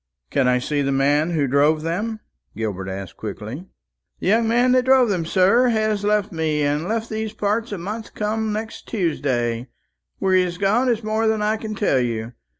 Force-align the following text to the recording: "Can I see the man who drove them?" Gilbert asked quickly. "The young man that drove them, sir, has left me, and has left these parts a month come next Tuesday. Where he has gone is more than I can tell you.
"Can 0.31 0.47
I 0.47 0.57
see 0.57 0.81
the 0.81 0.91
man 0.91 1.29
who 1.29 1.45
drove 1.45 1.83
them?" 1.83 2.21
Gilbert 2.57 2.89
asked 2.89 3.17
quickly. 3.17 3.67
"The 4.19 4.27
young 4.29 4.47
man 4.47 4.71
that 4.71 4.85
drove 4.85 5.09
them, 5.09 5.27
sir, 5.27 5.67
has 5.67 6.03
left 6.03 6.31
me, 6.31 6.63
and 6.63 6.81
has 6.81 6.89
left 6.89 7.09
these 7.11 7.33
parts 7.33 7.71
a 7.71 7.77
month 7.77 8.15
come 8.15 8.51
next 8.51 8.87
Tuesday. 8.87 9.67
Where 10.17 10.33
he 10.33 10.41
has 10.41 10.57
gone 10.57 10.89
is 10.89 11.03
more 11.03 11.27
than 11.27 11.43
I 11.43 11.55
can 11.55 11.75
tell 11.75 11.99
you. 11.99 12.33